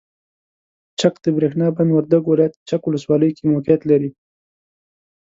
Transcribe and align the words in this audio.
چک 0.99 1.15
دبریښنا 1.23 1.67
بند 1.75 1.91
وردګو 1.93 2.29
ولایت 2.31 2.53
چک 2.69 2.81
ولسوالۍ 2.85 3.31
کې 3.37 3.43
موقعیت 3.51 3.81
لري. 3.91 4.09